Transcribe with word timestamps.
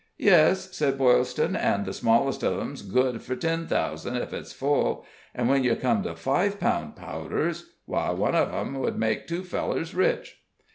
"Yes," 0.17 0.75
said 0.75 0.97
Boylston, 0.97 1.55
"an' 1.55 1.83
the 1.83 1.93
smallest 1.93 2.41
of 2.41 2.59
'em's 2.59 2.81
good 2.81 3.21
fur 3.21 3.35
ten 3.35 3.67
thousand, 3.67 4.17
ef 4.17 4.33
it's 4.33 4.51
full. 4.51 5.05
An' 5.35 5.47
when 5.47 5.63
yer 5.63 5.75
come 5.75 6.01
to 6.01 6.15
five 6.15 6.59
pound 6.59 6.95
powders 6.95 7.69
why, 7.85 8.09
one 8.09 8.33
of 8.33 8.51
them 8.51 8.79
would 8.79 8.97
make 8.97 9.27
two 9.27 9.43
fellers 9.43 9.93
rich!" 9.93 10.39